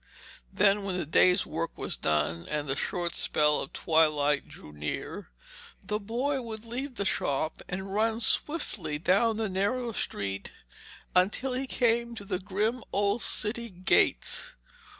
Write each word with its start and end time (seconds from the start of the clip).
Then 0.51 0.83
when 0.83 0.97
the 0.97 1.05
day's 1.05 1.45
work 1.45 1.77
was 1.77 1.95
done 1.95 2.47
and 2.49 2.67
the 2.67 2.75
short 2.75 3.13
spell 3.13 3.61
of 3.61 3.71
twilight 3.71 4.47
drew 4.47 4.73
near, 4.73 5.29
the 5.83 5.99
boy 5.99 6.41
would 6.41 6.65
leave 6.65 6.95
the 6.95 7.05
shop 7.05 7.59
and 7.69 7.93
run 7.93 8.19
swiftly 8.19 8.97
down 8.97 9.37
the 9.37 9.47
narrow 9.47 9.91
street 9.91 10.51
until 11.15 11.53
he 11.53 11.67
came 11.67 12.15
to 12.15 12.25
the 12.25 12.39
grim 12.39 12.83
old 12.91 13.21
city 13.21 13.69
gates. 13.69 14.55